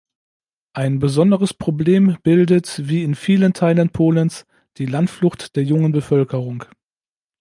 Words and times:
Ein 0.73 0.97
besonderes 0.97 1.53
Problem 1.53 2.17
bildet, 2.23 2.81
wie 2.87 3.03
in 3.03 3.13
vielen 3.13 3.53
Teilen 3.53 3.89
Polens, 3.91 4.47
die 4.77 4.87
Landflucht 4.87 5.55
der 5.55 5.63
jungen 5.63 5.91
Bevölkerung. 5.91 6.65